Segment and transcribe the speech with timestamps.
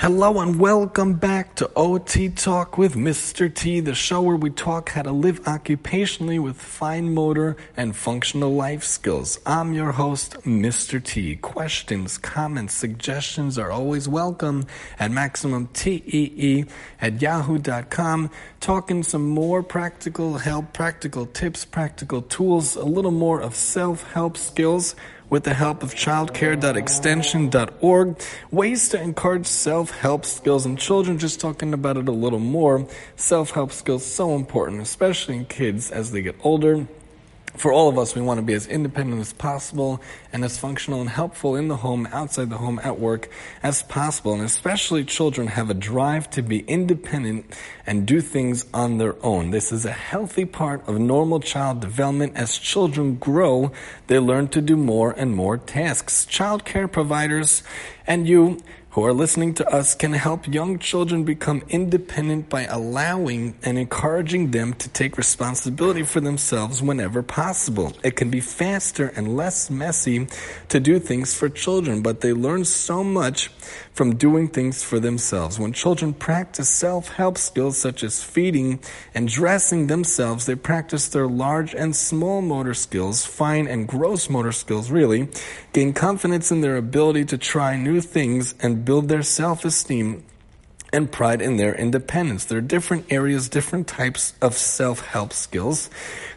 [0.00, 3.52] Hello and welcome back to OT Talk with Mr.
[3.52, 8.54] T, the show where we talk how to live occupationally with fine motor and functional
[8.54, 9.40] life skills.
[9.44, 11.02] I'm your host, Mr.
[11.02, 11.34] T.
[11.34, 14.66] Questions, comments, suggestions are always welcome
[15.00, 16.68] at MaximumTEE
[17.00, 18.30] at yahoo.com.
[18.60, 24.36] Talking some more practical help, practical tips, practical tools, a little more of self help
[24.36, 24.94] skills
[25.30, 28.16] with the help of childcare.extension.org.
[28.50, 32.86] Ways to encourage self help skills in children, just talking about it a little more.
[33.16, 36.86] Self help skills so important, especially in kids as they get older
[37.56, 40.00] for all of us, we want to be as independent as possible
[40.32, 43.28] and as functional and helpful in the home, outside the home, at work
[43.62, 44.32] as possible.
[44.34, 47.46] And especially children have a drive to be independent
[47.86, 49.50] and do things on their own.
[49.50, 52.36] This is a healthy part of normal child development.
[52.36, 53.72] As children grow,
[54.06, 56.26] they learn to do more and more tasks.
[56.26, 57.62] Child care providers
[58.06, 58.58] and you
[58.98, 64.50] who are listening to us can help young children become independent by allowing and encouraging
[64.50, 67.92] them to take responsibility for themselves whenever possible.
[68.02, 70.26] It can be faster and less messy
[70.70, 73.52] to do things for children, but they learn so much
[73.92, 75.60] from doing things for themselves.
[75.60, 78.80] When children practice self-help skills such as feeding
[79.14, 84.52] and dressing themselves, they practice their large and small motor skills, fine and gross motor
[84.52, 85.28] skills really,
[85.72, 90.24] gain confidence in their ability to try new things and build their self esteem
[90.94, 92.46] and pride in their independence.
[92.46, 95.90] There are different areas, different types of self help skills.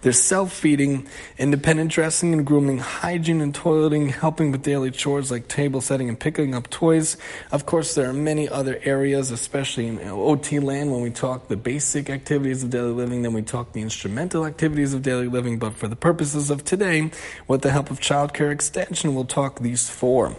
[0.00, 5.48] There's self feeding, independent dressing and grooming, hygiene and toileting, helping with daily chores like
[5.48, 7.16] table setting and picking up toys.
[7.50, 11.56] Of course, there are many other areas, especially in OT land when we talk the
[11.56, 15.58] basic activities of daily living, then we talk the instrumental activities of daily living.
[15.58, 17.10] But for the purposes of today,
[17.48, 20.36] with the help of childcare extension, we'll talk these four.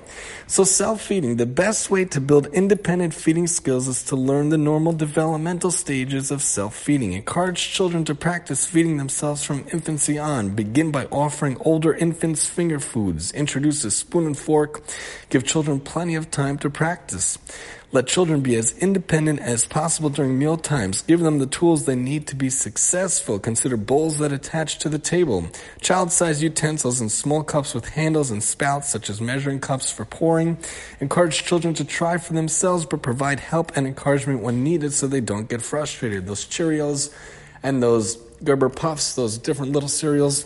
[0.48, 4.58] So, self feeding, the best way to build independent feeding skills is to learn the
[4.58, 7.12] normal developmental stages of self feeding.
[7.12, 10.50] Encourage children to practice feeding themselves from infancy on.
[10.50, 13.32] Begin by offering older infants finger foods.
[13.32, 14.84] Introduce a spoon and fork.
[15.32, 17.40] Give children plenty of time to practice.
[17.92, 21.02] Let children be as independent as possible during meal times.
[21.02, 23.40] Give them the tools they need to be successful.
[23.40, 25.48] Consider bowls that attach to the table.
[25.82, 30.60] Child-sized utensils and small cups with handles and spouts such as measuring cups for pouring.
[31.00, 35.22] Encourage children to try for themselves but provide help and encouragement when needed so they
[35.22, 36.28] don't get frustrated.
[36.28, 37.12] Those Cheerios
[37.64, 40.46] and those Gerber Puffs, those different little cereals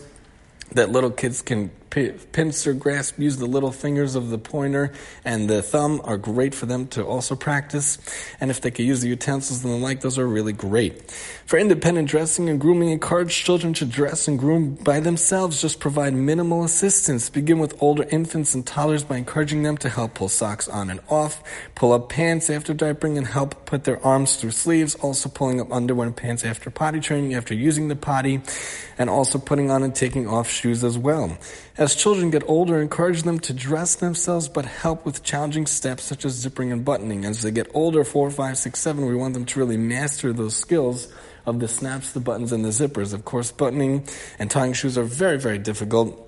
[0.71, 4.91] that little kids can pinch or grasp, use the little fingers of the pointer
[5.23, 7.97] and the thumb are great for them to also practice.
[8.39, 11.11] And if they could use the utensils and the like, those are really great.
[11.45, 15.61] For independent dressing and grooming, encourage children to dress and groom by themselves.
[15.61, 17.29] Just provide minimal assistance.
[17.29, 20.99] Begin with older infants and toddlers by encouraging them to help pull socks on and
[21.09, 21.43] off,
[21.75, 25.71] pull up pants after diapering and help put their arms through sleeves, also pulling up
[25.71, 28.41] underwear and pants after potty training, after using the potty,
[28.97, 31.37] and also putting on and taking off shoes as well.
[31.91, 36.33] Children get older, encourage them to dress themselves but help with challenging steps such as
[36.33, 37.25] zipping and buttoning.
[37.25, 40.55] As they get older, four, five, six, seven, we want them to really master those
[40.55, 41.11] skills
[41.45, 43.13] of the snaps, the buttons, and the zippers.
[43.13, 44.07] Of course, buttoning
[44.39, 46.19] and tying shoes are very, very difficult.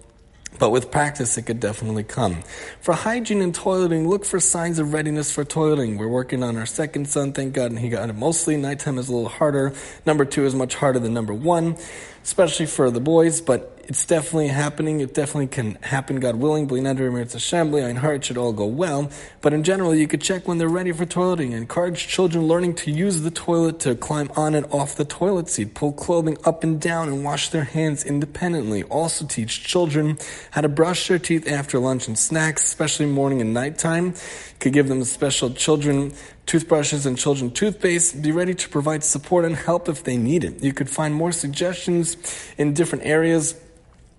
[0.58, 2.42] But with practice, it could definitely come.
[2.82, 5.98] For hygiene and toileting, look for signs of readiness for toileting.
[5.98, 8.56] We're working on our second son, thank God, and he got it mostly.
[8.56, 9.74] Nighttime is a little harder.
[10.06, 11.76] Number two is much harder than number one,
[12.24, 15.00] especially for the boys, but it's definitely happening.
[15.00, 16.66] It definitely can happen, God willing.
[16.66, 19.12] I heart should all go well.
[19.42, 21.52] But in general, you could check when they're ready for toileting.
[21.52, 25.76] Encourage children learning to use the toilet to climb on and off the toilet seat,
[25.76, 28.84] pull clothing up and down, and wash their hands independently.
[28.84, 30.18] Also teach children
[30.52, 34.16] how to brush their teeth after lunch and snacks, especially morning and nighttime.
[34.60, 36.14] Could give them special children
[36.46, 38.22] toothbrushes and children toothpaste.
[38.22, 40.64] Be ready to provide support and help if they need it.
[40.64, 42.18] You could find more suggestions
[42.58, 43.60] in different areas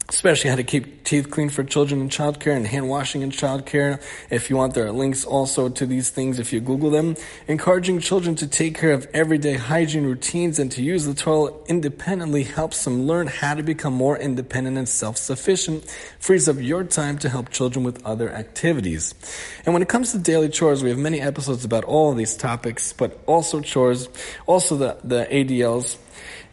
[0.08, 4.00] especially how to keep teeth clean for children in childcare and hand washing in childcare.
[4.30, 7.16] If you want, there are links also to these things if you Google them.
[7.48, 12.44] Encouraging children to take care of everyday hygiene routines and to use the toilet independently
[12.44, 15.84] helps them learn how to become more independent and self-sufficient,
[16.20, 19.14] frees up your time to help children with other activities.
[19.64, 22.36] And when it comes to daily chores, we have many episodes about all of these
[22.36, 24.08] topics, but also chores,
[24.46, 25.98] also the, the ADLs,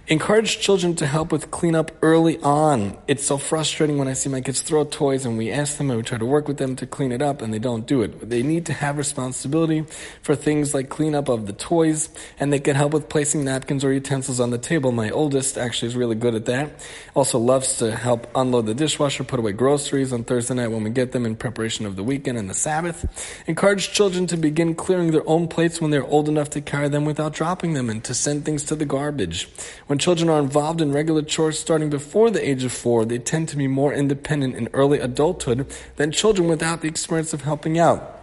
[0.09, 2.97] Encourage children to help with cleanup early on.
[3.07, 5.95] It's so frustrating when I see my kids throw toys and we ask them and
[5.95, 8.29] we try to work with them to clean it up and they don't do it.
[8.29, 9.85] They need to have responsibility
[10.21, 13.93] for things like cleanup of the toys and they can help with placing napkins or
[13.93, 14.91] utensils on the table.
[14.91, 16.85] My oldest actually is really good at that.
[17.15, 20.89] Also loves to help unload the dishwasher, put away groceries on Thursday night when we
[20.89, 23.05] get them in preparation of the weekend and the Sabbath.
[23.47, 27.05] Encourage children to begin clearing their own plates when they're old enough to carry them
[27.05, 29.47] without dropping them and to send things to the garbage.
[29.92, 33.49] When children are involved in regular chores starting before the age of four, they tend
[33.49, 35.67] to be more independent in early adulthood
[35.97, 38.21] than children without the experience of helping out.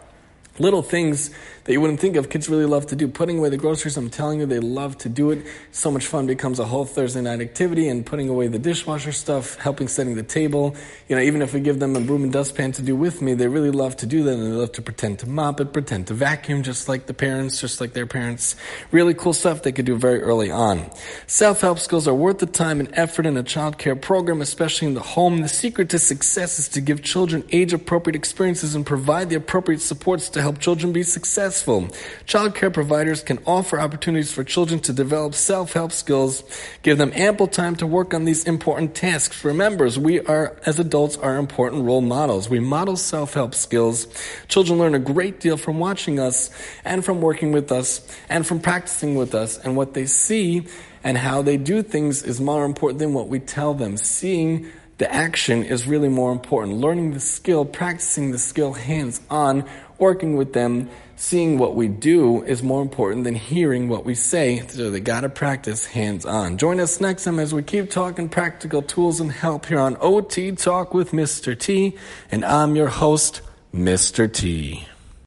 [0.59, 1.31] Little things
[1.71, 2.29] that you wouldn't think of.
[2.29, 3.07] Kids really love to do.
[3.07, 5.47] Putting away the groceries, I'm telling you, they love to do it.
[5.71, 9.55] So much fun becomes a whole Thursday night activity and putting away the dishwasher stuff,
[9.55, 10.75] helping setting the table.
[11.09, 13.35] You know, even if we give them a broom and dustpan to do with me,
[13.35, 16.09] they really love to do that and they love to pretend to mop it, pretend
[16.09, 18.57] to vacuum just like the parents, just like their parents.
[18.91, 20.91] Really cool stuff they could do very early on.
[21.29, 24.95] Self-help skills are worth the time and effort in a child care program, especially in
[24.95, 25.41] the home.
[25.43, 29.83] The secret to success is to give children age appropriate experiences and provide the appropriate
[29.83, 31.89] supports to help children be successful successful.
[32.27, 36.43] Child care providers can offer opportunities for children to develop self-help skills,
[36.83, 39.45] give them ample time to work on these important tasks.
[39.45, 42.49] Remember, we are, as adults, are important role models.
[42.49, 44.07] We model self-help skills.
[44.49, 46.51] Children learn a great deal from watching us
[46.85, 49.59] and from working with us and from practicing with us.
[49.59, 50.67] And what they see
[51.05, 53.97] and how they do things is more important than what we tell them.
[53.97, 56.77] Seeing the action is really more important.
[56.77, 59.65] Learning the skill, practicing the skill hands on,
[60.01, 64.67] working with them, seeing what we do is more important than hearing what we say.
[64.69, 66.59] So they gotta practice hands on.
[66.59, 70.53] Join us next time as we keep talking practical tools and help here on OT
[70.53, 71.59] Talk with Mr.
[71.59, 71.97] T.
[72.31, 73.43] And I'm your host,
[73.75, 74.33] Mr.
[74.33, 74.87] T.